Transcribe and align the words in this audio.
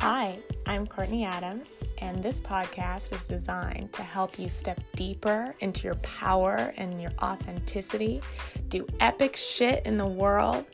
Hi, 0.00 0.38
I'm 0.64 0.86
Courtney 0.86 1.24
Adams, 1.24 1.82
and 1.98 2.22
this 2.22 2.40
podcast 2.40 3.12
is 3.12 3.24
designed 3.24 3.92
to 3.94 4.02
help 4.02 4.38
you 4.38 4.48
step 4.48 4.80
deeper 4.94 5.56
into 5.58 5.84
your 5.84 5.96
power 5.96 6.72
and 6.76 7.02
your 7.02 7.10
authenticity, 7.20 8.22
do 8.68 8.86
epic 9.00 9.34
shit 9.34 9.84
in 9.84 9.98
the 9.98 10.06
world, 10.06 10.64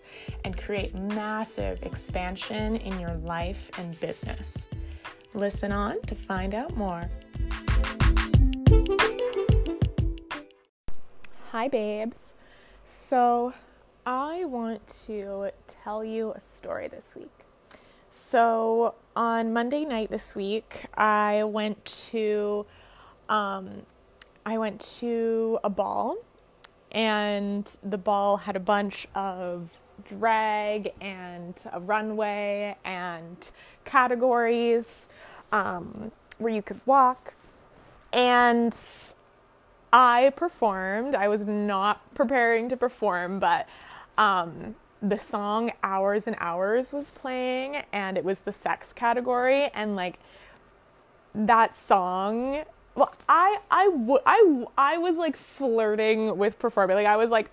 and 0.44 0.58
create 0.58 0.94
massive 0.94 1.82
expansion 1.82 2.76
in 2.76 3.00
your 3.00 3.14
life 3.14 3.70
and 3.78 3.98
business. 3.98 4.66
Listen 5.32 5.72
on 5.72 6.02
to 6.02 6.14
find 6.14 6.54
out 6.54 6.76
more. 6.76 7.10
Hi, 11.50 11.68
babes. 11.68 12.34
So, 12.84 13.54
I 14.04 14.44
want 14.44 14.86
to 15.06 15.50
tell 15.66 16.04
you 16.04 16.32
a 16.32 16.40
story 16.40 16.88
this 16.88 17.16
week. 17.16 17.30
So, 18.10 18.94
on 19.16 19.52
Monday 19.52 19.84
night 19.84 20.10
this 20.10 20.34
week, 20.34 20.86
I 20.94 21.44
went 21.44 21.84
to 22.10 22.66
um, 23.28 23.82
I 24.44 24.58
went 24.58 24.80
to 24.98 25.58
a 25.64 25.70
ball, 25.70 26.16
and 26.92 27.64
the 27.82 27.98
ball 27.98 28.38
had 28.38 28.56
a 28.56 28.60
bunch 28.60 29.08
of 29.14 29.70
drag 30.08 30.92
and 31.00 31.54
a 31.72 31.80
runway 31.80 32.76
and 32.84 33.50
categories 33.84 35.08
um, 35.52 36.12
where 36.38 36.52
you 36.52 36.62
could 36.62 36.80
walk. 36.84 37.32
And 38.12 38.76
I 39.92 40.32
performed. 40.36 41.14
I 41.14 41.28
was 41.28 41.42
not 41.42 42.14
preparing 42.14 42.68
to 42.68 42.76
perform, 42.76 43.38
but 43.38 43.68
um, 44.18 44.74
the 45.04 45.18
song 45.18 45.70
Hours 45.82 46.26
and 46.26 46.36
Hours 46.38 46.92
was 46.92 47.10
playing, 47.10 47.82
and 47.92 48.16
it 48.16 48.24
was 48.24 48.40
the 48.40 48.52
sex 48.52 48.92
category. 48.92 49.70
And 49.74 49.96
like 49.96 50.18
that 51.34 51.76
song, 51.76 52.64
well, 52.94 53.14
I, 53.28 53.58
I, 53.70 53.84
w- 53.86 54.18
I, 54.24 54.64
I 54.78 54.98
was 54.98 55.18
like 55.18 55.36
flirting 55.36 56.38
with 56.38 56.58
performing. 56.58 56.96
Like, 56.96 57.06
I 57.06 57.16
was 57.16 57.30
like, 57.30 57.50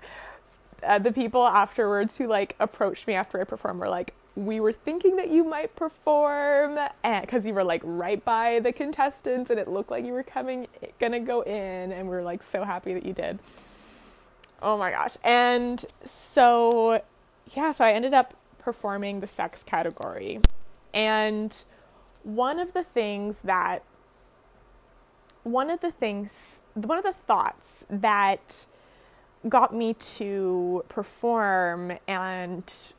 uh, 0.84 0.98
the 1.00 1.12
people 1.12 1.46
afterwards 1.46 2.18
who 2.18 2.28
like 2.28 2.56
approached 2.60 3.06
me 3.08 3.14
after 3.14 3.40
I 3.40 3.44
performed 3.44 3.80
were 3.80 3.90
like, 3.90 4.14
we 4.36 4.60
were 4.60 4.72
thinking 4.72 5.18
that 5.18 5.30
you 5.30 5.44
might 5.44 5.76
perform 5.76 6.80
because 7.04 7.46
you 7.46 7.54
were 7.54 7.64
like 7.64 7.82
right 7.84 8.24
by 8.24 8.60
the 8.62 8.72
contestants 8.72 9.52
and 9.52 9.60
it 9.60 9.68
looked 9.68 9.92
like 9.92 10.06
you 10.06 10.14
were 10.14 10.24
coming 10.24 10.68
gonna 11.00 11.20
go 11.20 11.42
in 11.42 11.92
and 11.92 12.10
we 12.10 12.16
are 12.16 12.24
like 12.24 12.42
so 12.42 12.64
happy 12.64 12.94
that 12.94 13.06
you 13.06 13.12
did 13.12 13.40
oh 14.62 14.78
my 14.78 14.90
gosh 14.90 15.18
and 15.26 15.84
so 16.06 17.02
yeah 17.56 17.72
so 17.72 17.86
i 17.86 17.92
ended 17.92 18.14
up 18.14 18.34
performing 18.60 19.20
the 19.20 19.28
sex 19.28 19.64
category 19.64 20.40
and 20.94 21.66
one 22.24 22.60
of 22.60 22.74
the 22.74 22.84
things 22.84 23.42
that 23.42 23.84
one 25.44 25.70
of 25.70 25.82
the 25.82 25.92
things 25.92 26.62
one 26.74 26.98
of 26.98 27.04
the 27.04 27.14
thoughts 27.14 27.86
that 27.90 28.66
got 29.50 29.74
me 29.74 29.94
to 29.96 30.84
perform 30.88 31.98
and 32.08 32.94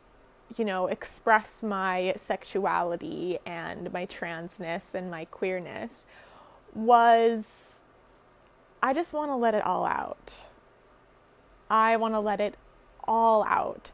you 0.59 0.65
know, 0.65 0.87
express 0.87 1.63
my 1.63 2.13
sexuality 2.17 3.39
and 3.47 3.93
my 3.93 4.07
transness 4.07 4.95
and 4.95 5.11
my 5.11 5.25
queerness 5.27 6.07
was 6.75 7.83
I 8.83 8.93
just 8.93 9.13
want 9.13 9.31
to 9.31 9.37
let 9.37 9.55
it 9.55 9.65
all 9.65 9.87
out. 9.87 10.47
I 11.71 11.97
want 11.97 12.15
to 12.15 12.21
let 12.21 12.41
it 12.41 12.57
all 13.05 13.45
out. 13.45 13.93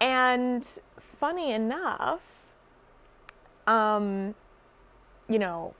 And 0.00 0.66
funny 0.98 1.52
enough, 1.52 2.46
um, 3.66 4.34
you 5.28 5.38
know, 5.38 5.74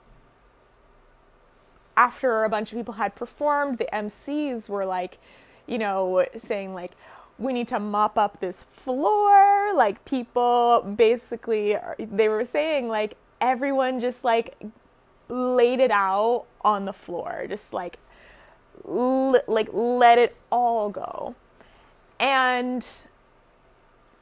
after 1.95 2.43
a 2.43 2.49
bunch 2.49 2.71
of 2.71 2.77
people 2.77 2.95
had 2.95 3.15
performed, 3.15 3.77
the 3.77 3.87
MCs 3.93 4.69
were 4.69 4.85
like, 4.85 5.17
you 5.65 5.77
know, 5.77 6.25
saying 6.35 6.73
like, 6.73 6.91
we 7.39 7.53
need 7.53 7.67
to 7.67 7.79
mop 7.79 8.17
up 8.17 8.39
this 8.39 8.63
floor. 8.63 9.73
Like 9.75 10.03
people 10.05 10.81
basically, 10.81 11.77
they 11.99 12.29
were 12.29 12.45
saying 12.45 12.87
like 12.87 13.15
everyone 13.39 13.99
just 13.99 14.23
like 14.23 14.57
laid 15.29 15.79
it 15.79 15.91
out 15.91 16.45
on 16.61 16.85
the 16.85 16.93
floor, 16.93 17.45
just 17.47 17.73
like 17.73 17.99
l- 18.87 19.41
like 19.47 19.69
let 19.73 20.17
it 20.17 20.33
all 20.51 20.89
go, 20.89 21.35
and 22.19 22.85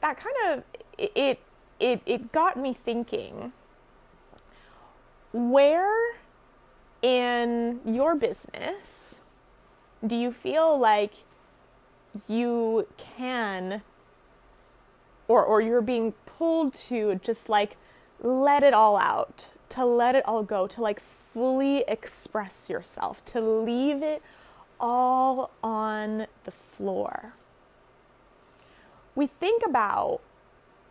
that 0.05 0.17
kind 0.17 0.35
of 0.51 0.63
it 0.99 1.39
it 1.79 2.01
it 2.05 2.31
got 2.31 2.57
me 2.57 2.73
thinking. 2.73 3.51
Where 5.33 6.15
in 7.01 7.79
your 7.85 8.15
business 8.15 9.19
do 10.05 10.15
you 10.15 10.31
feel 10.31 10.77
like 10.77 11.13
you 12.27 12.87
can 12.97 13.81
or 15.27 15.43
or 15.43 15.59
you're 15.59 15.81
being 15.81 16.13
pulled 16.27 16.73
to 16.73 17.19
just 17.23 17.49
like 17.49 17.75
let 18.21 18.61
it 18.61 18.73
all 18.75 18.97
out, 18.97 19.49
to 19.69 19.83
let 19.85 20.13
it 20.13 20.23
all 20.27 20.43
go, 20.43 20.67
to 20.67 20.81
like 20.81 20.99
fully 20.99 21.83
express 21.87 22.69
yourself, 22.69 23.25
to 23.25 23.41
leave 23.41 24.03
it 24.03 24.21
all 24.79 25.49
on 25.63 26.27
the 26.43 26.51
floor. 26.51 27.33
We 29.15 29.27
think 29.27 29.63
about 29.65 30.21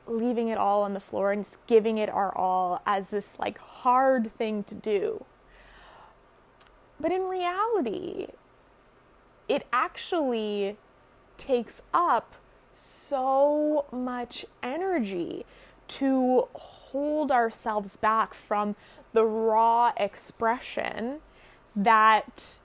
leaving 0.06 0.48
it 0.48 0.58
all 0.58 0.82
on 0.82 0.94
the 0.94 1.00
floor 1.00 1.32
and 1.32 1.46
giving 1.66 1.98
it 1.98 2.08
our 2.08 2.36
all 2.36 2.82
as 2.86 3.10
this 3.10 3.38
like 3.38 3.58
hard 3.58 4.32
thing 4.36 4.64
to 4.64 4.74
do. 4.74 5.24
But 7.00 7.12
in 7.12 7.22
reality, 7.22 8.28
it 9.48 9.66
actually 9.72 10.76
takes 11.36 11.82
up 11.92 12.34
so 12.72 13.86
much 13.92 14.46
energy 14.62 15.44
to 15.86 16.48
hold 16.54 17.30
ourselves 17.30 17.96
back 17.96 18.34
from 18.34 18.76
the 19.12 19.24
raw 19.24 19.92
expression 19.96 21.20
that 21.76 22.58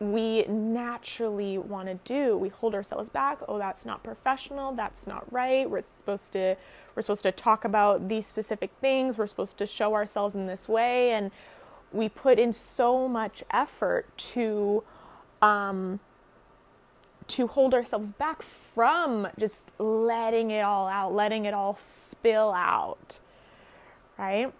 we 0.00 0.44
naturally 0.44 1.58
want 1.58 1.88
to 1.88 1.94
do. 2.04 2.36
We 2.36 2.50
hold 2.50 2.74
ourselves 2.74 3.10
back. 3.10 3.40
Oh, 3.48 3.58
that's 3.58 3.84
not 3.84 4.02
professional. 4.02 4.72
That's 4.72 5.06
not 5.06 5.30
right. 5.32 5.68
We're 5.68 5.82
supposed 5.98 6.32
to 6.34 6.56
we're 6.94 7.02
supposed 7.02 7.24
to 7.24 7.32
talk 7.32 7.64
about 7.64 8.08
these 8.08 8.26
specific 8.26 8.70
things. 8.80 9.18
We're 9.18 9.26
supposed 9.26 9.58
to 9.58 9.66
show 9.66 9.94
ourselves 9.94 10.34
in 10.34 10.46
this 10.46 10.68
way 10.68 11.12
and 11.12 11.30
we 11.92 12.08
put 12.08 12.38
in 12.38 12.52
so 12.52 13.08
much 13.08 13.42
effort 13.50 14.06
to 14.18 14.84
um, 15.40 16.00
to 17.28 17.46
hold 17.46 17.74
ourselves 17.74 18.10
back 18.10 18.42
from 18.42 19.28
just 19.38 19.68
letting 19.78 20.50
it 20.50 20.60
all 20.60 20.88
out, 20.88 21.12
letting 21.12 21.44
it 21.44 21.54
all 21.54 21.76
spill 21.76 22.52
out, 22.52 23.18
right? 24.18 24.52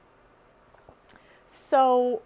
So, 1.46 2.22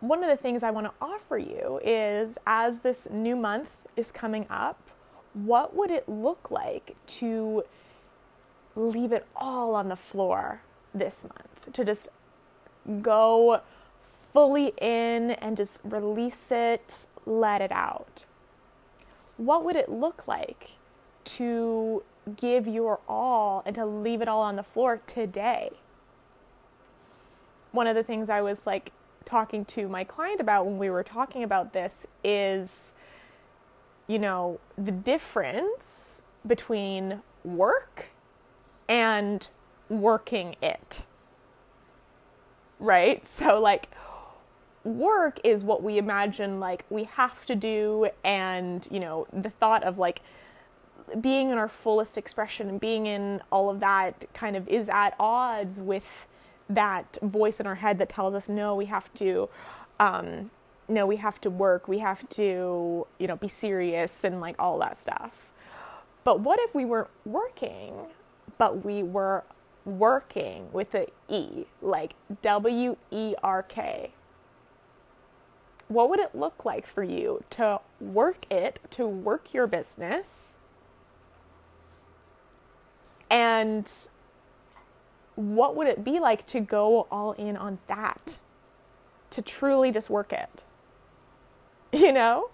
one 0.00 0.22
of 0.22 0.28
the 0.28 0.36
things 0.36 0.62
I 0.62 0.70
want 0.70 0.86
to 0.86 0.92
offer 1.00 1.38
you 1.38 1.80
is 1.84 2.38
as 2.46 2.80
this 2.80 3.08
new 3.10 3.36
month 3.36 3.70
is 3.96 4.12
coming 4.12 4.46
up, 4.50 4.78
what 5.32 5.74
would 5.74 5.90
it 5.90 6.08
look 6.08 6.50
like 6.50 6.96
to 7.06 7.64
leave 8.74 9.12
it 9.12 9.26
all 9.36 9.74
on 9.74 9.88
the 9.88 9.96
floor 9.96 10.62
this 10.94 11.24
month? 11.24 11.72
To 11.72 11.84
just 11.84 12.08
go 13.02 13.60
fully 14.32 14.72
in 14.80 15.32
and 15.32 15.56
just 15.56 15.80
release 15.84 16.50
it, 16.50 17.06
let 17.24 17.60
it 17.60 17.72
out 17.72 18.24
what 19.36 19.64
would 19.64 19.76
it 19.76 19.88
look 19.88 20.26
like 20.26 20.72
to 21.24 22.02
give 22.36 22.66
your 22.66 23.00
all 23.08 23.62
and 23.66 23.74
to 23.74 23.84
leave 23.84 24.22
it 24.22 24.28
all 24.28 24.42
on 24.42 24.56
the 24.56 24.62
floor 24.62 25.00
today? 25.06 25.70
One 27.72 27.86
of 27.86 27.94
the 27.94 28.02
things 28.02 28.30
I 28.30 28.40
was 28.40 28.66
like 28.66 28.92
talking 29.26 29.64
to 29.66 29.88
my 29.88 30.04
client 30.04 30.40
about 30.40 30.64
when 30.64 30.78
we 30.78 30.88
were 30.88 31.02
talking 31.02 31.42
about 31.42 31.72
this 31.72 32.06
is, 32.24 32.94
you 34.06 34.18
know, 34.18 34.58
the 34.78 34.92
difference 34.92 36.22
between 36.46 37.20
work 37.44 38.06
and 38.88 39.48
working 39.88 40.56
it. 40.62 41.02
Right? 42.80 43.26
So, 43.36 43.60
like, 43.60 43.90
work 44.86 45.40
is 45.42 45.64
what 45.64 45.82
we 45.82 45.98
imagine 45.98 46.60
like 46.60 46.84
we 46.90 47.04
have 47.04 47.44
to 47.44 47.56
do 47.56 48.08
and 48.22 48.86
you 48.90 49.00
know 49.00 49.26
the 49.32 49.50
thought 49.50 49.82
of 49.82 49.98
like 49.98 50.20
being 51.20 51.50
in 51.50 51.58
our 51.58 51.68
fullest 51.68 52.16
expression 52.16 52.68
and 52.68 52.80
being 52.80 53.06
in 53.06 53.42
all 53.50 53.68
of 53.68 53.80
that 53.80 54.24
kind 54.32 54.56
of 54.56 54.68
is 54.68 54.88
at 54.88 55.14
odds 55.18 55.80
with 55.80 56.26
that 56.68 57.18
voice 57.22 57.60
in 57.60 57.66
our 57.66 57.76
head 57.76 57.98
that 57.98 58.08
tells 58.08 58.34
us 58.34 58.48
no 58.48 58.74
we 58.74 58.86
have 58.86 59.12
to 59.14 59.48
um 60.00 60.50
no 60.88 61.06
we 61.06 61.16
have 61.16 61.40
to 61.40 61.50
work 61.50 61.88
we 61.88 61.98
have 61.98 62.28
to 62.28 63.06
you 63.18 63.26
know 63.26 63.36
be 63.36 63.48
serious 63.48 64.24
and 64.24 64.40
like 64.40 64.56
all 64.58 64.78
that 64.78 64.96
stuff 64.96 65.50
but 66.24 66.40
what 66.40 66.58
if 66.60 66.74
we 66.74 66.84
weren't 66.84 67.10
working 67.24 67.94
but 68.58 68.84
we 68.84 69.02
were 69.02 69.44
working 69.84 70.70
with 70.72 70.94
a 70.94 71.06
E, 71.28 71.64
like 71.80 72.14
W 72.42 72.96
E 73.10 73.34
R 73.42 73.62
K, 73.62 74.10
what 75.88 76.10
would 76.10 76.18
it 76.18 76.34
look 76.34 76.64
like 76.64 76.86
for 76.86 77.04
you 77.04 77.44
to 77.50 77.80
work 78.00 78.50
it, 78.50 78.80
to 78.90 79.06
work 79.06 79.54
your 79.54 79.66
business? 79.66 80.64
And 83.30 83.90
what 85.36 85.76
would 85.76 85.86
it 85.86 86.04
be 86.04 86.18
like 86.18 86.46
to 86.46 86.60
go 86.60 87.06
all 87.10 87.32
in 87.32 87.56
on 87.56 87.78
that? 87.86 88.38
To 89.30 89.42
truly 89.42 89.92
just 89.92 90.10
work 90.10 90.32
it? 90.32 90.64
You 91.92 92.12
know? 92.12 92.50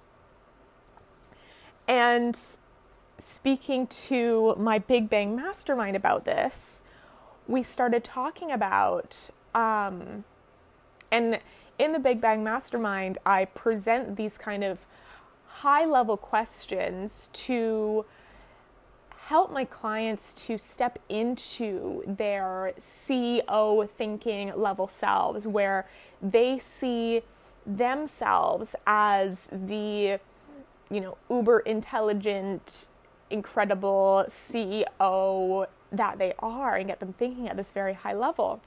And 1.89 2.39
speaking 3.19 3.87
to 3.87 4.55
my 4.57 4.79
Big 4.79 5.09
Bang 5.09 5.35
mastermind 5.35 5.97
about 5.97 6.25
this, 6.25 6.83
we 7.49 7.63
started 7.63 8.05
talking 8.05 8.53
about, 8.53 9.31
um, 9.55 10.25
and 11.11 11.41
in 11.79 11.93
the 11.93 11.99
Big 11.99 12.21
Bang 12.21 12.45
Mastermind, 12.45 13.19
I 13.27 13.47
present 13.47 14.17
these 14.17 14.39
kind 14.39 14.63
of 14.63 14.79
high 15.47 15.85
level 15.85 16.17
questions 16.17 17.29
to 17.33 18.05
help 19.27 19.53
my 19.53 19.65
clients 19.65 20.35
to 20.35 20.59
step 20.59 20.99
into 21.09 22.03
their 22.07 22.73
CEO 22.79 23.89
thinking 23.91 24.53
level 24.57 24.89
selves 24.89 25.47
where 25.47 25.87
they 26.21 26.59
see 26.59 27.23
themselves 27.65 28.75
as 28.87 29.49
the 29.53 30.19
you 30.91 31.01
know 31.01 31.17
uber 31.31 31.61
intelligent 31.61 32.89
incredible 33.31 34.25
CEO 34.29 35.67
that 35.93 36.19
they 36.19 36.33
are 36.41 36.77
and 36.77 36.89
get 36.89 36.99
them 37.01 37.13
thinking 37.13 37.49
at 37.49 37.57
this 37.57 37.71
very 37.71 37.95
high 37.95 38.15
level. 38.15 38.61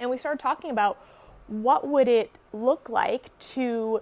And 0.00 0.08
we 0.08 0.16
started 0.16 0.40
talking 0.40 0.70
about 0.70 0.98
what 1.46 1.86
would 1.86 2.08
it 2.08 2.30
look 2.52 2.88
like 2.88 3.38
to 3.38 4.00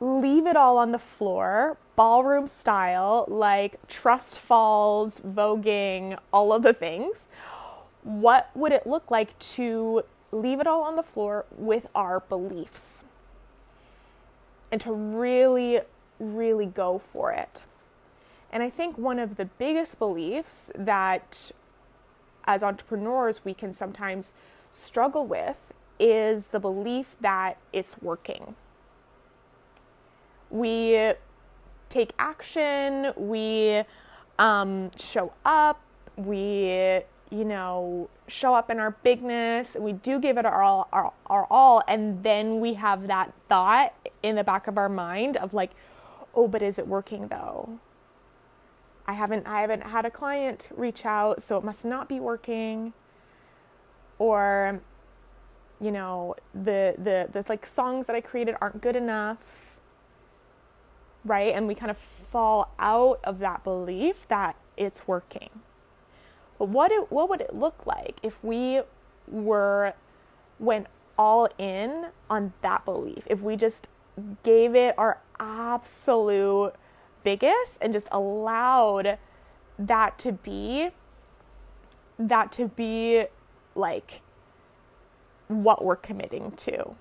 leave 0.00 0.46
it 0.46 0.56
all 0.56 0.78
on 0.78 0.92
the 0.92 0.98
floor, 0.98 1.76
ballroom 1.96 2.48
style, 2.48 3.24
like 3.28 3.88
trust 3.88 4.38
falls, 4.38 5.20
voguing, 5.20 6.18
all 6.32 6.52
of 6.52 6.62
the 6.62 6.72
things. 6.72 7.28
What 8.02 8.50
would 8.54 8.72
it 8.72 8.86
look 8.86 9.10
like 9.10 9.38
to 9.38 10.02
leave 10.30 10.60
it 10.60 10.66
all 10.66 10.82
on 10.82 10.96
the 10.96 11.02
floor 11.02 11.46
with 11.56 11.86
our 11.94 12.20
beliefs 12.20 13.04
and 14.70 14.80
to 14.80 14.92
really, 14.92 15.80
really 16.18 16.66
go 16.66 16.98
for 16.98 17.32
it? 17.32 17.62
And 18.52 18.62
I 18.62 18.70
think 18.70 18.98
one 18.98 19.18
of 19.18 19.36
the 19.36 19.46
biggest 19.46 19.98
beliefs 19.98 20.70
that 20.74 21.50
as 22.44 22.62
entrepreneurs 22.62 23.44
we 23.44 23.54
can 23.54 23.72
sometimes 23.72 24.32
struggle 24.70 25.26
with 25.26 25.72
is 25.98 26.48
the 26.48 26.60
belief 26.60 27.16
that 27.20 27.56
it's 27.72 28.02
working 28.02 28.54
we 30.54 31.12
take 31.88 32.12
action, 32.16 33.12
we 33.16 33.82
um, 34.38 34.90
show 34.96 35.32
up, 35.44 35.80
we, 36.16 37.00
you 37.30 37.44
know, 37.44 38.08
show 38.28 38.54
up 38.54 38.70
in 38.70 38.78
our 38.78 38.92
bigness, 39.02 39.76
we 39.78 39.92
do 39.92 40.20
give 40.20 40.38
it 40.38 40.46
our 40.46 40.62
all, 40.62 40.88
our, 40.92 41.12
our 41.26 41.46
all, 41.50 41.82
and 41.88 42.22
then 42.22 42.60
we 42.60 42.74
have 42.74 43.08
that 43.08 43.32
thought 43.48 43.92
in 44.22 44.36
the 44.36 44.44
back 44.44 44.68
of 44.68 44.78
our 44.78 44.88
mind 44.88 45.36
of 45.36 45.54
like, 45.54 45.72
oh, 46.36 46.46
but 46.46 46.62
is 46.62 46.78
it 46.78 46.86
working 46.86 47.26
though? 47.28 47.80
I 49.06 49.12
haven't 49.14 49.46
I 49.46 49.60
haven't 49.60 49.82
had 49.82 50.06
a 50.06 50.10
client 50.10 50.70
reach 50.74 51.04
out, 51.04 51.42
so 51.42 51.58
it 51.58 51.64
must 51.64 51.84
not 51.84 52.08
be 52.08 52.20
working. 52.20 52.94
Or 54.18 54.80
you 55.78 55.90
know, 55.90 56.36
the 56.54 56.94
the 56.96 57.28
the 57.30 57.44
like 57.48 57.66
songs 57.66 58.06
that 58.06 58.16
I 58.16 58.22
created 58.22 58.54
aren't 58.62 58.80
good 58.80 58.96
enough 58.96 59.63
right? 61.24 61.54
And 61.54 61.66
we 61.66 61.74
kind 61.74 61.90
of 61.90 61.96
fall 61.96 62.72
out 62.78 63.20
of 63.24 63.38
that 63.38 63.64
belief 63.64 64.26
that 64.28 64.56
it's 64.76 65.06
working. 65.06 65.50
But 66.58 66.68
what 66.68 66.90
it, 66.92 67.10
what 67.10 67.28
would 67.28 67.40
it 67.40 67.54
look 67.54 67.86
like 67.86 68.16
if 68.22 68.42
we 68.42 68.82
were 69.26 69.94
went 70.58 70.86
all 71.18 71.48
in 71.58 72.06
on 72.30 72.52
that 72.62 72.84
belief? 72.84 73.26
If 73.26 73.40
we 73.40 73.56
just 73.56 73.88
gave 74.42 74.74
it 74.74 74.94
our 74.96 75.18
absolute 75.40 76.74
biggest 77.24 77.78
and 77.80 77.92
just 77.92 78.08
allowed 78.12 79.18
that 79.78 80.18
to 80.18 80.32
be 80.32 80.90
that 82.16 82.52
to 82.52 82.68
be 82.68 83.24
like 83.74 84.20
what 85.48 85.84
we're 85.84 85.96
committing 85.96 86.52
to. 86.52 86.94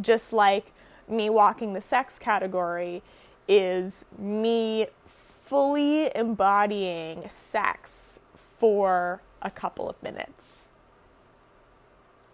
Just 0.00 0.32
like 0.32 0.72
me 1.08 1.30
walking 1.30 1.74
the 1.74 1.80
sex 1.80 2.18
category 2.18 3.02
is 3.48 4.04
me 4.18 4.86
fully 5.06 6.14
embodying 6.14 7.28
sex 7.30 8.20
for 8.58 9.22
a 9.40 9.50
couple 9.50 9.88
of 9.88 10.02
minutes. 10.02 10.68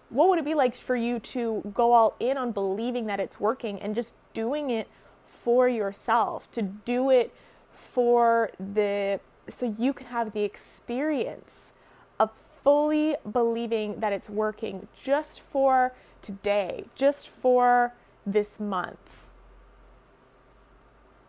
What 0.08 0.28
would 0.28 0.38
it 0.38 0.44
be 0.44 0.54
like 0.54 0.74
for 0.74 0.96
you 0.96 1.18
to 1.20 1.72
go 1.74 1.92
all 1.92 2.16
in 2.18 2.36
on 2.36 2.52
believing 2.52 3.06
that 3.06 3.20
it's 3.20 3.38
working 3.38 3.80
and 3.80 3.94
just 3.94 4.14
doing 4.32 4.70
it 4.70 4.88
for 5.28 5.68
yourself, 5.68 6.50
to 6.52 6.62
do 6.62 7.10
it 7.10 7.34
for 7.72 8.50
the 8.58 9.20
so 9.48 9.74
you 9.78 9.92
can 9.92 10.06
have 10.06 10.32
the 10.32 10.42
experience 10.42 11.72
of 12.18 12.30
fully 12.62 13.14
believing 13.30 14.00
that 14.00 14.12
it's 14.12 14.30
working 14.30 14.88
just 15.02 15.40
for 15.40 15.92
today, 16.22 16.84
just 16.96 17.28
for 17.28 17.92
this 18.26 18.58
month 18.58 19.23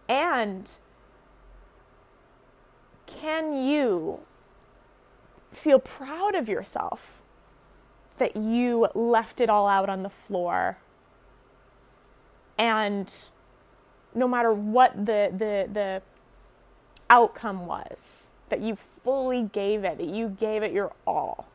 and 0.07 0.71
can 3.07 3.65
you 3.65 4.19
feel 5.51 5.79
proud 5.79 6.35
of 6.35 6.49
yourself 6.49 7.21
that 8.17 8.35
you 8.35 8.87
left 8.93 9.41
it 9.41 9.49
all 9.49 9.67
out 9.67 9.89
on 9.89 10.03
the 10.03 10.09
floor? 10.09 10.77
And 12.57 13.13
no 14.13 14.27
matter 14.27 14.53
what 14.53 14.93
the 15.05 15.29
the 15.31 15.67
the 15.71 16.01
outcome 17.09 17.67
was 17.67 18.27
that 18.49 18.61
you 18.61 18.75
fully 18.75 19.43
gave 19.43 19.83
it 19.83 19.97
that 19.97 20.07
you 20.07 20.29
gave 20.29 20.63
it 20.63 20.71
your 20.71 20.93
all. 21.05 21.47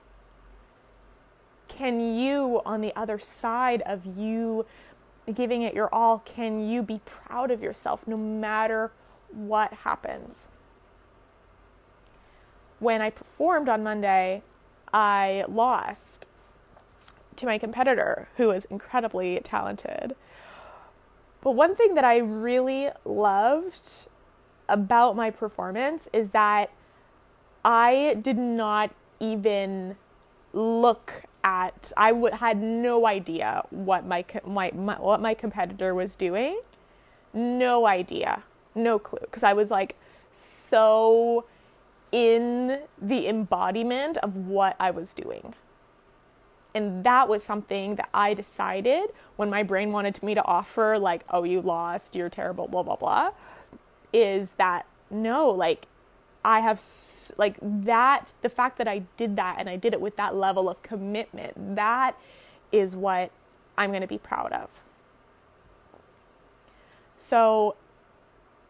Can 1.69 2.17
you 2.19 2.61
on 2.67 2.81
the 2.81 2.95
other 2.97 3.19
side 3.19 3.83
of 3.87 4.05
you 4.05 4.67
giving 5.33 5.63
it 5.63 5.75
your 5.75 5.93
all, 5.95 6.19
can 6.19 6.69
you 6.69 6.83
be 6.83 7.01
proud 7.05 7.51
of 7.51 7.63
yourself 7.63 8.07
no 8.07 8.17
matter 8.17 8.91
what 9.31 9.73
happens? 9.73 10.49
When 12.79 13.03
I 13.03 13.11
performed 13.11 13.69
on 13.69 13.83
Monday, 13.83 14.43
I 14.93 15.45
lost 15.49 16.27
to 17.37 17.47
my 17.47 17.59
competitor 17.59 18.29
who 18.37 18.49
was 18.49 18.65
incredibly 18.67 19.41
talented. 19.43 20.15
But 21.43 21.53
one 21.53 21.75
thing 21.75 21.95
that 21.95 22.05
I 22.05 22.19
really 22.19 22.89
loved 23.05 23.89
about 24.69 25.17
my 25.17 25.31
performance 25.31 26.09
is 26.13 26.31
that 26.31 26.71
I 27.65 28.17
did 28.21 28.39
not 28.39 28.95
even 29.19 29.97
look 30.53 31.23
at 31.43 31.93
I 31.97 32.11
w- 32.11 32.35
had 32.35 32.61
no 32.61 33.07
idea 33.07 33.63
what 33.71 34.05
my, 34.05 34.25
my, 34.45 34.71
my 34.75 34.95
what 34.95 35.21
my 35.21 35.35
competitor 35.35 35.95
was 35.95 36.17
doing. 36.17 36.61
No 37.33 37.87
idea. 37.87 38.43
No 38.75 38.99
clue 38.99 39.21
because 39.23 39.43
I 39.43 39.53
was 39.53 39.71
like 39.71 39.97
so 40.33 41.45
in 42.13 42.81
the 43.01 43.29
embodiment 43.29 44.17
of 44.19 44.37
what 44.37 44.77
I 44.81 44.91
was 44.91 45.15
doing. 45.15 45.55
And 46.75 47.05
that 47.05 47.29
was 47.29 47.43
something 47.43 47.97
that 47.97 48.09
I 48.15 48.35
decided 48.35 49.11
when 49.37 49.51
my 49.51 49.63
brain 49.63 49.91
wanted 49.93 50.23
me 50.23 50.35
to 50.35 50.45
offer, 50.45 50.99
like, 50.99 51.25
oh, 51.33 51.45
you 51.45 51.61
lost, 51.61 52.15
you're 52.15 52.29
terrible, 52.29 52.69
blah, 52.69 52.83
blah, 52.83 52.97
blah, 52.97 53.31
is 54.13 54.53
that 54.53 54.87
no, 55.11 55.49
like, 55.49 55.87
I 56.45 56.61
have 56.61 56.83
like 57.37 57.57
that 57.63 58.33
the 58.43 58.49
fact 58.49 58.79
that 58.79 58.89
I 58.89 59.01
did 59.17 59.37
that 59.37 59.57
and 59.59 59.69
I 59.69 59.77
did 59.77 59.93
it 59.93 60.01
with 60.01 60.17
that 60.17 60.35
level 60.35 60.69
of 60.69 60.83
commitment 60.83 61.77
that 61.77 62.17
is 62.73 62.97
what 62.97 63.31
I'm 63.77 63.91
going 63.91 64.03
to 64.03 64.07
be 64.07 64.19
proud 64.19 64.53
of. 64.53 64.69
So 67.17 67.77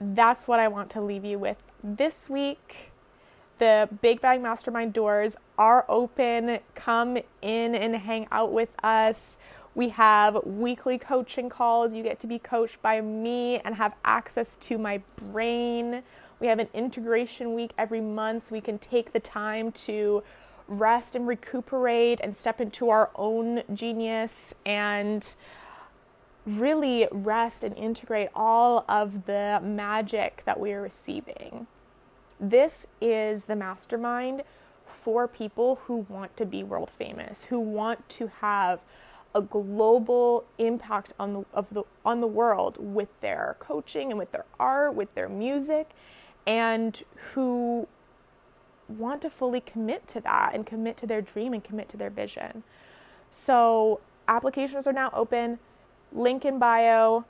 that's 0.01 0.49
what 0.49 0.61
I 0.61 0.69
want 0.69 0.91
to 0.91 1.01
leave 1.01 1.25
you 1.25 1.39
with 1.39 1.63
this 1.83 2.29
week. 2.29 2.91
The 3.59 3.89
Big 4.01 4.21
Bang 4.21 4.41
Mastermind 4.41 4.93
doors 4.93 5.37
are 5.59 5.85
open. 5.89 6.61
Come 6.75 7.19
in 7.43 7.75
and 7.75 7.95
hang 7.97 8.27
out 8.33 8.53
with 8.53 8.71
us. 8.83 9.37
We 9.75 9.91
have 9.91 10.39
weekly 10.45 10.99
coaching 10.99 11.49
calls. 11.49 11.95
You 11.95 12.03
get 12.03 12.19
to 12.21 12.27
be 12.27 12.39
coached 12.39 12.81
by 12.83 13.01
me 13.01 13.59
and 13.59 13.77
have 13.77 13.99
access 14.05 14.57
to 14.57 14.79
my 14.79 15.03
brain. 15.31 16.03
We 16.41 16.47
have 16.47 16.59
an 16.59 16.69
integration 16.73 17.55
week 17.55 17.73
every 17.77 18.01
month 18.01 18.47
so 18.47 18.55
we 18.55 18.63
can 18.63 18.79
take 18.79 19.13
the 19.13 19.21
time 19.21 19.73
to 19.73 20.23
rest 20.67 21.15
and 21.15 21.27
recuperate 21.27 22.19
and 22.23 22.35
step 22.35 22.61
into 22.61 22.89
our 22.89 23.11
own 23.15 23.63
genius 23.75 24.55
and 24.65 25.35
really 26.47 27.07
rest 27.11 27.63
and 27.63 27.77
integrate 27.77 28.31
all 28.35 28.85
of 28.89 29.27
the 29.27 29.61
magic 29.63 30.43
that 30.47 30.59
we 30.59 30.73
are 30.73 30.81
receiving. 30.81 31.67
This 32.39 32.87
is 33.01 33.45
the 33.45 33.57
mastermind 33.57 34.43
for 34.87 35.29
people 35.29 35.81
who 35.85 36.07
want 36.09 36.37
to 36.39 36.47
be 36.47 36.63
world 36.63 36.89
famous, 36.89 37.45
who 37.45 37.61
want 37.61 38.09
to 38.11 38.29
have 38.41 38.81
a 39.35 39.43
global 39.43 40.45
impact 40.59 41.13
on 41.19 41.33
the 41.33 41.45
of 41.53 41.71
the 41.71 41.85
on 42.05 42.21
the 42.21 42.27
world 42.27 42.77
with 42.81 43.09
their 43.21 43.57
coaching 43.61 44.11
and 44.11 44.19
with 44.19 44.33
their 44.33 44.45
art, 44.59 44.95
with 44.95 45.15
their 45.15 45.29
music, 45.29 45.91
and 46.47 47.03
who 47.33 47.89
want 48.89 49.23
to 49.23 49.31
fully 49.31 49.61
commit 49.61 50.09
to 50.09 50.21
that 50.21 50.53
and 50.55 50.67
commit 50.67 50.97
to 50.99 51.07
their 51.07 51.23
dream 51.23 51.53
and 51.53 51.63
commit 51.63 51.89
to 51.91 51.97
their 51.97 52.11
vision. 52.11 52.63
So, 53.31 54.01
applications 54.27 54.87
are 54.87 54.93
now 54.93 55.11
open. 55.13 55.59
Link 56.13 56.45
in 56.45 56.59
bio. 56.59 57.25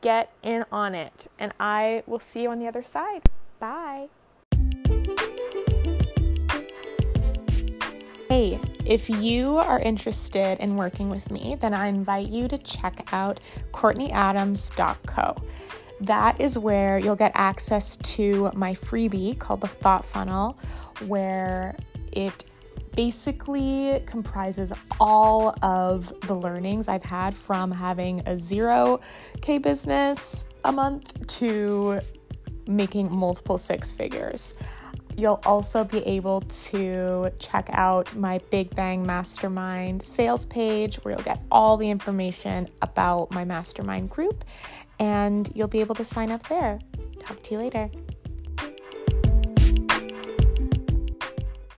Get 0.00 0.32
in 0.42 0.64
on 0.70 0.94
it. 0.94 1.28
And 1.38 1.52
I 1.58 2.02
will 2.06 2.20
see 2.20 2.42
you 2.42 2.50
on 2.50 2.58
the 2.58 2.66
other 2.66 2.82
side. 2.82 3.22
Bye. 3.58 4.08
Hey, 8.28 8.58
if 8.84 9.08
you 9.08 9.58
are 9.58 9.78
interested 9.78 10.58
in 10.58 10.76
working 10.76 11.08
with 11.08 11.30
me, 11.30 11.56
then 11.60 11.72
I 11.72 11.86
invite 11.86 12.28
you 12.28 12.48
to 12.48 12.58
check 12.58 13.08
out 13.12 13.38
CourtneyAdams.co. 13.72 15.36
That 16.00 16.40
is 16.40 16.58
where 16.58 16.98
you'll 16.98 17.16
get 17.16 17.32
access 17.34 17.96
to 17.96 18.50
my 18.54 18.74
freebie 18.74 19.38
called 19.38 19.60
the 19.60 19.68
Thought 19.68 20.04
Funnel, 20.04 20.58
where 21.06 21.76
it 22.12 22.44
basically 22.94 24.02
comprises 24.06 24.72
all 25.00 25.54
of 25.62 26.12
the 26.20 26.34
learnings 26.34 26.88
I've 26.88 27.04
had 27.04 27.34
from 27.34 27.70
having 27.70 28.20
a 28.20 28.36
0K 28.36 29.60
business 29.62 30.44
a 30.64 30.72
month 30.72 31.26
to 31.38 32.00
making 32.66 33.12
multiple 33.14 33.58
six 33.58 33.92
figures. 33.92 34.54
You'll 35.16 35.40
also 35.44 35.84
be 35.84 35.98
able 35.98 36.40
to 36.40 37.30
check 37.38 37.68
out 37.72 38.14
my 38.16 38.38
Big 38.50 38.74
Bang 38.74 39.06
Mastermind 39.06 40.02
sales 40.02 40.44
page 40.44 40.96
where 40.96 41.14
you'll 41.14 41.22
get 41.22 41.40
all 41.52 41.76
the 41.76 41.88
information 41.88 42.66
about 42.82 43.30
my 43.30 43.44
mastermind 43.44 44.10
group 44.10 44.44
and 44.98 45.50
you'll 45.54 45.68
be 45.68 45.80
able 45.80 45.94
to 45.96 46.04
sign 46.04 46.30
up 46.30 46.46
there. 46.48 46.78
Talk 47.18 47.42
to 47.44 47.54
you 47.54 47.58
later. 47.58 47.90